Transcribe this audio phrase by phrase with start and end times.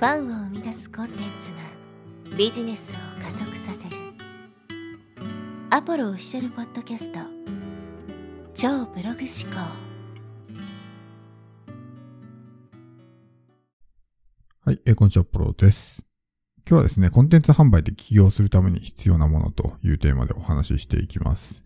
[0.00, 3.96] ファンを生み出すコンテンツがビジネスを加速させる
[5.68, 7.18] アポロオフィシャルポッドキャスト
[8.54, 9.60] 超ブログ思考
[14.64, 16.06] はい、えー、こんにちは、ポロです。
[16.66, 21.62] 今日はですね、コンテンツ販売で起業するために必要なものというテーマでお話ししていきます。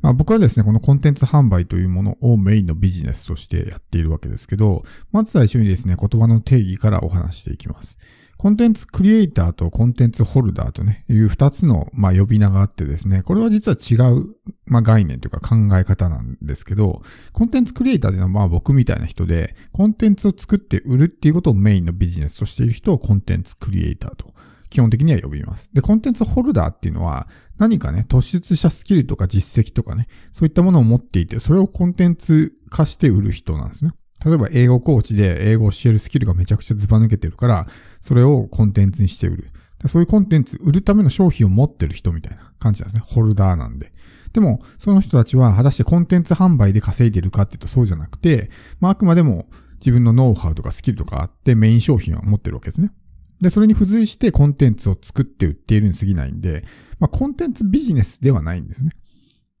[0.00, 4.82] まあ、僕はですね、このコンテンツ販売というものをメインのビジネスとしてやっているわけですけど、
[5.12, 7.98] まず最初にですね、言葉の定義からお話していきます。
[8.38, 14.36] コンテンツクリエイターとコンテンツホルダーとね、いう二つの、まあ、呼び名があってですね、これは実は違う、
[14.66, 17.02] まあ、概念というか考え方なんですけど、
[17.32, 24.32] コンテンツクリエイターというのはまあ僕みたいな人で、コンテンツを作って売るっていうことをメインのビジネスとしている人をコンテンツクリエイターと
[24.70, 25.70] 基本的には呼びます。
[25.72, 27.26] で、コンテンツホルダーっていうのは、
[27.58, 33.90] 何かね、突出したスキルとか実績とかね、そういったものを持っていて、それをコンテンツ化して売る人なんですね。
[34.24, 37.66] 例えば英語コーチで英語を教えるスキルがめちゃくちゃズバ抜けてるから、
[38.00, 39.48] それをコンテンツにして売る。
[39.86, 43.02] そういうコンテンツ売るための商品を持ってる人みたいな感じなんですね。
[43.06, 43.92] ホルダーなんで。
[44.32, 52.92] でも、その人たちは果たしてコンテンツ販売で稼いでるかっていうとそうじゃなくて、まあ、あくまでも自分のノウハウとかスキルとかあってメイン商品を持ってるわけですね。
[53.40, 56.64] で、それに付随してコンテンツを作って売っているに過ぎないんで、
[56.98, 58.90] まあ、コンテンツビジネスではないんですね。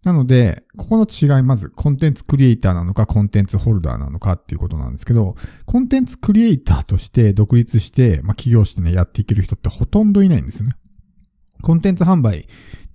[0.04, 10.72] なので、ここの違い、まず、コンテンツクリエイターなのか、コンテンツホルダーなのかっていうことなんですけど、コンテンツクリエイターとして独立して、まあ、起業してね、やっていける人ってほとんどいないんですよね。
[11.62, 12.46] コンテンツ販売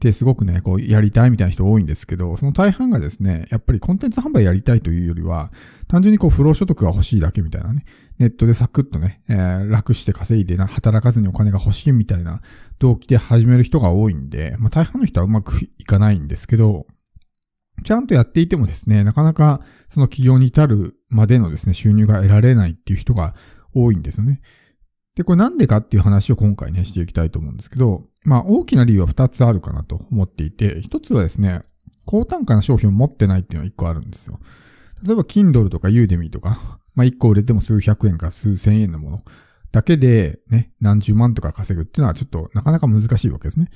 [0.03, 5.49] ってすごくね、こう、やりたいみたいな人多いんですけど、その大半がですね、やっぱりコンテンツ販売やりたいというよりは、
[5.87, 7.85] 単純にこう、不労所得が欲しいだけみたいなね、
[8.19, 12.41] ネットでサクッとね、えー、楽して稼いでな、働かずにお金が欲しいみたいな
[12.79, 16.85] 動機で始める人が多いんで、まあ大半の人はうまくいかないんですけど、
[17.85, 23.35] ちゃんとやっていてもですね、なかなかその企業に至るまでのですね、収入が得られないっていう人が
[23.73, 24.41] 多いんですよね。
[25.15, 31.61] で、これなんでかっていう話を今回ね、していきたいと思うんですけど、まあ大きな理由は2つあるかなと思っていて、1つはですね、
[32.05, 34.39] 高単価な商品を持ってないっていうのは1個あるんですよ。
[35.05, 39.23] 例えば Kindle とか Udemy とか、まあ1個売れても数百円から数千円のもの
[39.71, 43.69] だけでね、何十万とか稼ぐっていうのはちょっとなかなか難しいわけですね。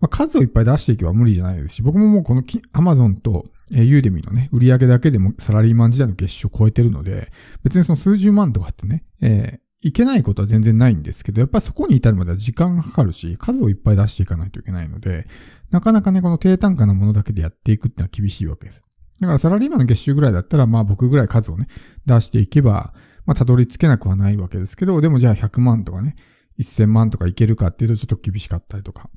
[0.00, 7.30] まあ、数をいっぱい出していけば無理じゃないですし、僕ももうこの Amazon と Udemy のね、売り上げだけでもサラリーマン時代の月収を超えてるので、
[7.62, 15.28] 別にその数十万とかってね、えいけないことは全然ないんですけど、やっぱりそこに至るまでは時間がかかるし、数をいっぱい出していかないといけないので、
[15.70, 18.82] なかなかね、この低単価なものだけでやっていくっていうのは厳しいわけです。
[19.20, 21.68] だからサラリーマンの月収ぐらいだったら、まあ僕ぐらい数をね、
[22.04, 22.94] 出していけば、
[23.26, 26.16] まあたどり着けなくはないわけですけど、でもじゃあ100万とかね、
[26.58, 29.08] 1000万とかいけるかっていうとちょっと厳しかったりとか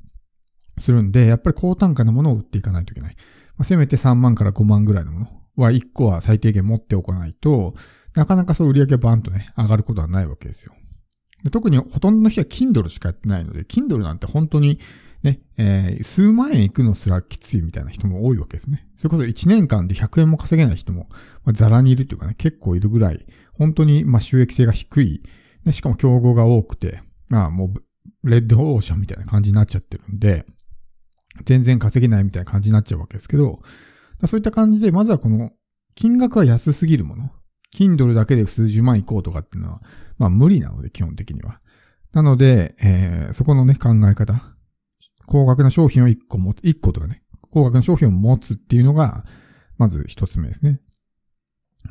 [0.78, 3.16] するんで、やっぱり高単価なものを売っていかないといけない。
[3.56, 5.26] まあ、せめて3万から5万ぐらいのもの
[5.56, 7.74] は1個は最低限持っておかないと、
[8.14, 10.74] なかなかそう売り上げバーンとね、上がることはないわけですよ。
[11.44, 14.78] で特にほとんどの人は Kindle しかやってないので、Kindle なんて本当に
[15.22, 18.86] ね、えー、数万円いくのすらきついみたいな人も多いわけですね。
[18.96, 21.08] それこそ1年間で100円も稼げない人も、
[21.44, 25.22] まあ、ザラにいるというかね、結構いるぐらい、本当にまあ収益性が低い、
[25.64, 27.72] ね、しかも競合が多くて、まあも
[28.22, 30.46] う、レッドオーシャンみたいな感じになっちゃってるんで、
[31.44, 33.60] 全然稼げないみたいな感じになっちゃうわけですけど、
[34.26, 35.50] そういった感じで、まずはこの、
[35.94, 37.30] 金額は安すぎるもの。
[37.74, 39.82] Kindle だけで数十万いこうとかっていうのは、
[40.18, 41.60] まあ無理なので、基本的には。
[42.12, 44.42] なので、えー、そこのね、考え方。
[45.26, 47.22] 高額な商品を1個持つ、1個とかね、
[47.52, 49.24] 高額な商品を持つっていうのが、
[49.78, 50.80] まず1つ目ですね。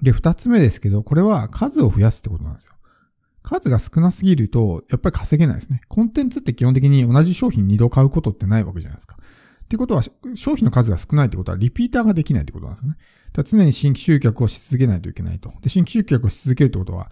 [0.02, 2.74] で、2つ目ですけど、これは数を増やすってことなんですよ。
[3.42, 5.82] 数が少なすぎると、やっぱり稼げないですね。
[5.88, 9.18] コンテンツって基本的に同じ商品2度買うことってないわけじゃないですか。
[9.70, 10.02] ってことは、
[10.34, 12.96] 商品の数が少ないってことは、リピーターができないってことなんですね。
[13.34, 15.54] だ常に新規集客をし続けないといけないと。
[15.62, 17.12] で、新規集客をし続けるってことは、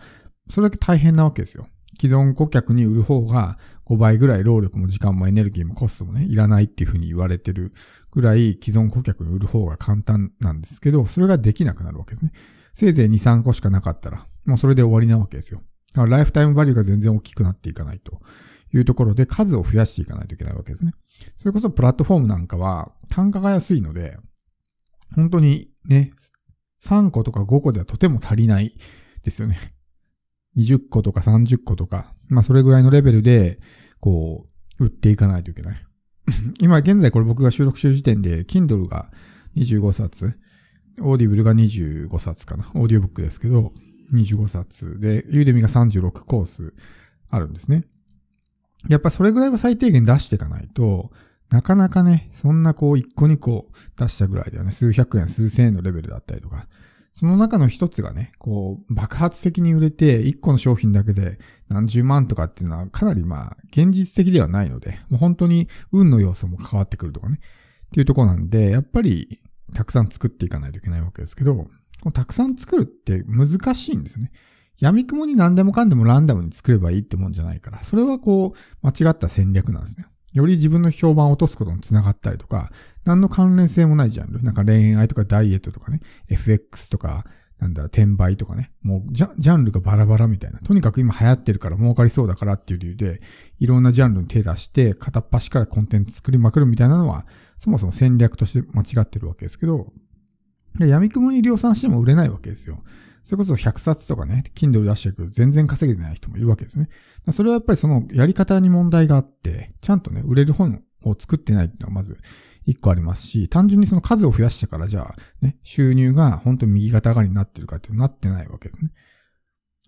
[0.50, 1.68] それだけ大変なわけですよ。
[2.02, 7.74] 既存顧客に売る方が5倍ぐらい労力も時間もエネルギーもコストもね、いらないっていうふうに言われてる
[8.10, 12.32] ぐらい既存顧客に売る方が簡単なんですけど、それができなくなるわけですね。
[12.74, 15.62] せいぜい2、3個しかなかったら、もうそれで終わりなわけですよ。
[15.94, 18.20] だからライフタイムバリューが全然大きくなっていかないと
[18.74, 20.92] いうところで数を増やしていかないといけないわけですね。
[21.38, 24.18] それこそプラットフォームなんかは単価が安いので、
[25.16, 26.12] 本当にね、
[26.84, 28.74] 3個とか5個ではとても足りない
[29.24, 29.74] ですよね。
[30.58, 33.60] 20個とか30個とか、まあそれぐらいのレベルで、
[34.00, 34.48] こ
[34.80, 35.88] う、売っていかないといけない。
[36.62, 39.12] 今現在これ僕が収録してる時点で、Kindle が
[39.56, 40.38] 25冊、
[41.00, 42.70] Audible が25冊かな。
[42.76, 43.74] オーディオブックですけど、
[44.14, 46.74] 25冊で、 Udemy が36コース
[47.30, 47.86] あるんですね。
[48.90, 51.12] やっぱそれぐらいは最低限出していかないと、
[51.50, 53.66] なかなかね、そんなこう1個2個
[53.98, 56.68] 出したぐらいではね、数百円、数千円のレベルだったりとか。
[57.14, 67.40] その中の一つがね、こう、爆発的に売れて、一個の商品だけで何十万とかっていうのはかなりまあ、現実的ではないので、もう本当に運の要素も変わってくるとかね、
[67.88, 69.42] っていうとこなんで、やっぱり、
[69.74, 71.68] たくさん作っていかないといけないわけですけど、
[72.14, 74.32] たくさん作るって難しいんですよね。
[74.80, 80.06] 闇雲に何でもかんでもランダムに作ればいいってもんじゃないから、それはこう、間違った戦略なんですね。
[80.34, 82.72] より自分の評判を落とすことにつながったりとか、
[83.06, 84.44] 何の関連性もないジャンル。
[84.44, 87.26] なんか恋愛とかダイエットとかね、FX とか、
[87.60, 88.72] なんだ、転売とかね。
[88.84, 90.60] もうジャ、ンルがバラバラみたいな。
[90.60, 93.20] とにかく今流行ってるから儲かりそうだからっていう理由で、
[93.58, 97.26] いろんなジャンルに手出して、片っ端からコンテンツ作りまくるみたいなのは、
[97.58, 99.92] そもそも戦略として間違ってるわけですけど、
[100.80, 102.84] 闇雲に量産しても売れないわけですよ。
[103.28, 106.88] それこそ100冊とかね、Kindle 出していく全然稼げてない人もいるわけですね。
[107.34, 112.18] それはやっぱりそのやり方に問題があって、ちゃんとね、売れる本を作ってないっていうのはまず
[112.66, 118.94] 一個ありますし、単純にその数を増やしたからじゃあ、ね、収入が本当に右肩上がりになってるかっていうのはなってないわけですね。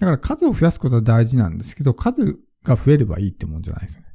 [0.02, 4.08] だから数を増やすことは大事なんですけど、数が増えればいいってもんじゃないですよね。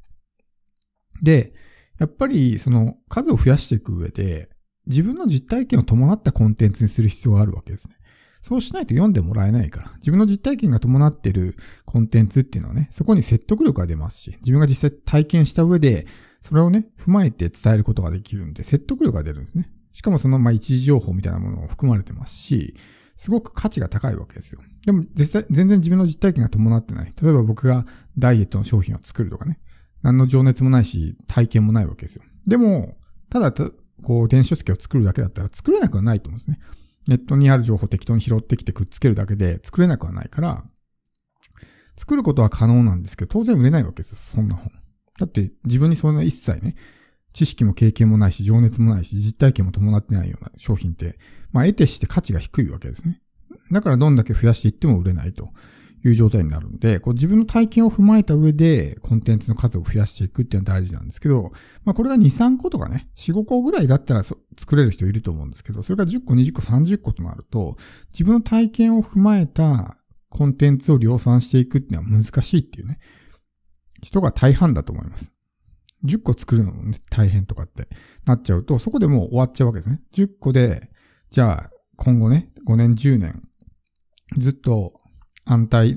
[1.22, 1.54] で、
[1.98, 4.50] やっぱりその数を増やしていく上で、
[4.86, 7.96] 自分の実体験を伴ったコンテンツにする必要があるわけですね。
[8.44, 9.90] そうしないと読んでもらえないから。
[9.96, 11.56] 自分の実体験が伴ってる
[11.86, 16.06] コンテンツっていうのはね、そこに説得力が出ますし、自分が実際体験した上で、
[16.42, 19.72] それをね、踏まえて伝えることができるんで、説得力が出るんですね。
[19.92, 22.74] しかもその、まあ、一時情報みたいなものも含まれてますし、
[23.16, 24.60] すごく価値が高いわけですよ。
[24.84, 27.14] でも、実際、全然自分の実体験が伴ってない。
[27.22, 27.86] 例えば僕が
[28.18, 29.58] ダイエットの商品を作るとかね。
[30.02, 32.22] 何の情熱もないし、体験もないわけですよ。
[32.46, 32.98] でも、
[33.30, 33.54] ただ、
[34.02, 36.58] こう、電子書籍を作るだけだったら作れなくはないと思うんですね。
[37.06, 40.64] ネットにある情報を適当に拾ってきてくっつけるだけで作れなくはないから、
[41.96, 44.70] 作ることは可能なんですけど、当然売れないわけですよ、そんな本。
[45.18, 46.74] だって自分にそんな一切ね、
[47.32, 51.18] 知識も経験もないし、情熱もないし、実体験も伴ってないような商品って、
[51.52, 53.20] まあ得てして価値が低いわけですね。
[53.70, 55.50] だからどんだけ増やしていっても売れないと
[56.04, 61.52] いう状態になるんで、こう自分の体験を踏まえた上でコンテンツの数を増やしていくっていうのは大事なんですけど、
[61.84, 67.76] まあこれが2、3個とかね、4、5個ぐらいだったら作れる人いると思うんですけど、それが10個、20個、30個となると、
[68.12, 69.96] 自分の体験を踏まえた
[70.28, 72.98] コンテンツを量産していくっていうのは難しいっていうね、
[74.02, 75.30] 人が大半だと思います。
[76.04, 77.88] 10個作るのも、ね、大変とかって
[78.26, 80.02] なっちゃうと、そこでもう終わっちゃうわけですね。
[80.12, 80.90] 10個で、
[81.30, 83.42] じゃあ今後ね、5年、10年、
[84.36, 85.00] ずっと
[85.44, 85.96] 安泰っ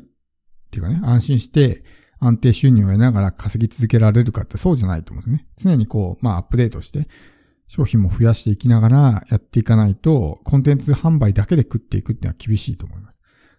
[0.72, 1.84] ていうかね、安心して
[2.20, 5.48] 安定収入を得ながら稼ぎ続けられるかってそうじゃないと思うんですね。
[5.56, 7.08] 常にこう、まあアップデートして、
[7.68, 13.18] 商品も増やしていきながらやっていかないと、コンテンツ販売だけで食っていくっていうのは厳しいと思います。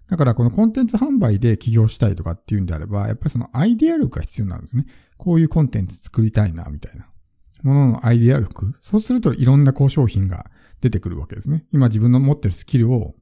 [0.09, 4.87] だからこのコンテンツ販売で起業したいとかっていうんであれば、やっぱりそのアイデア力が必要になるんですね。
[5.19, 7.07] こういうコンテンツ作りたいな、みたいな。
[7.63, 8.75] もののアイディア力。
[8.81, 10.51] そうするといろんなこう商品が
[10.81, 11.67] 出てくるわけですね。
[11.73, 13.15] 今自分の持ってるスキルを、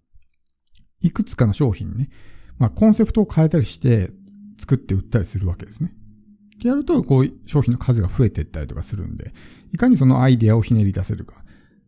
[1.01, 2.11] いくつかの商品にね、
[2.59, 4.11] まあコンセプトを変えたりして
[4.59, 5.93] 作って売ったりするわけですね。
[6.57, 9.33] ってやると、こう商品の数が増えていったりとかするんで、
[9.73, 11.45] いかにそのアイデアをひねり出せるか。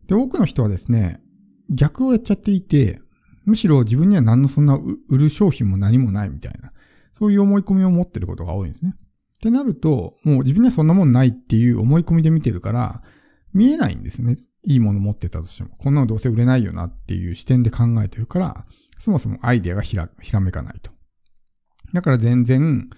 [0.07, 1.21] で、多くの人はですね、
[1.69, 3.01] 逆をやっちゃっていて、
[3.45, 4.79] むしろ自分には何のそんな
[5.09, 6.71] 売る商品も何もないみたいな、
[7.13, 8.93] そういう思い込みを持ってることが多いんですね。
[8.95, 13.01] ってなると、もう自分にはそんなもんないっていう思い込みで見てるから、
[13.53, 14.37] 見えないんですね。
[14.63, 15.69] いいもの持ってたとしても。
[15.77, 18.63] こんなのどうせ売れないよなっていう視点で考えてるから、
[18.99, 20.09] そもそもアイデアがひら
[20.39, 20.91] めかないと。
[21.93, 22.89] だから全然、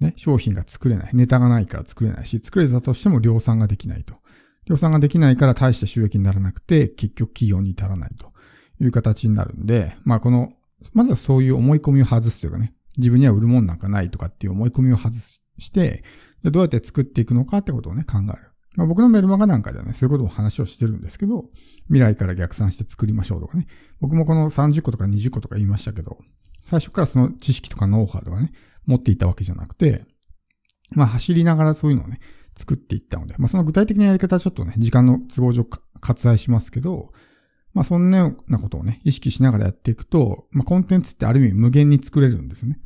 [0.00, 1.10] ね、商品が作れない。
[1.12, 4.14] ネタがないから作れないし、作れたとしても量産ができないと。
[4.64, 8.32] 量産ができないから大して収益にならなくて、結局企業に至らないと。
[8.80, 10.50] いう形になるんで、まあこの、
[10.92, 16.04] まずはそういう思い込みを外すというかね、自分には売るもんなんかないとかっていう思い込みを外して、
[16.44, 18.47] どうやって作っていくのかってことをね、考える。
[18.78, 21.46] まあ、僕のメルマガなんかではね、そういうことを話をしてるんですけど、
[21.88, 23.66] 未来から逆算して作りましょうとかね。
[24.00, 26.16] 僕もこの30個とか20個とか言いましたけど、
[26.62, 28.52] 最初からその知識とかノウハウとかね、
[28.86, 30.04] 持っていたわけじゃなくて、
[30.92, 32.20] まあ走りながらそういうのをね、
[32.56, 35.64] 作っていったので、まあその具体的なやり方はちょっとね、時間の都合上
[36.00, 37.10] 割愛しますけど、
[37.74, 42.78] まあそんなようなことをね、意識しながらやっていくと、まあコンテンツってある意味無限に作れるんですね。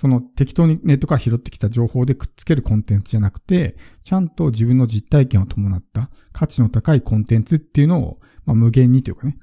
[0.00, 9.36] その適当にネットから拾ってきた情報でくっつけるコンテンツじゃなくて、ちゃんと自分の実体験を伴った価値の高いコンテンツっていうのを、まあ、無限にというかね、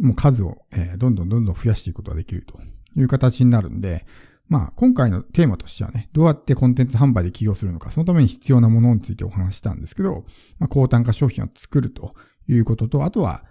[0.00, 2.54] もう数を、えー、どんどんどんどん増やしていくことができると
[2.96, 4.06] いう形になるんで、
[4.48, 10.24] まあ今回のテーマとしてはね、どうやってコンテンツ販売で起業するのか、そのために必要なものについてお話したんですけど、
[10.58, 12.14] まあ高単価商品を作ると
[12.48, 13.44] いうことと、あとは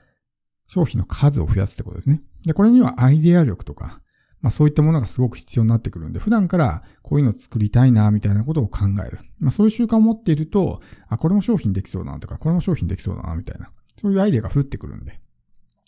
[0.65, 2.23] 商品の数を増やすってことですね。
[2.47, 4.01] で、これにはアイデア力とか、
[4.41, 9.19] まあそういったものがすごく必要になってくるんで、普段からこういうのを作りたいな、みたいなことを考える。
[9.39, 13.69] まあそういう習慣を持っていると、あ、これも商品できそうだなとか、これも商品できそうだな、みたいな。
[13.99, 15.19] そういうアイデアが降ってくるんで。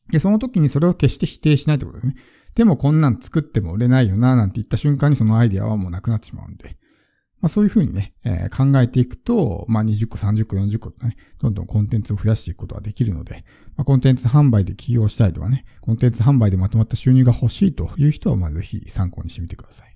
[0.09, 2.15] で、その時にそれを決して否定しないってことですね。
[2.55, 6.77] でもこんなん作っても売れないよな、なんて言った瞬間にそのアイデアはもうなくなってしまうんで。
[7.41, 13.43] まあそういうふうにね、えー、考えていくと、まあ20個、30個、40個とね、どんどんコンテンツを増やしていくことができるので、
[13.75, 19.90] まあ、コンテンツ販売で起業したいとかね、コンテンツ販売でまとまった収入が欲しいという人は、まぜひ参考にしてみてください。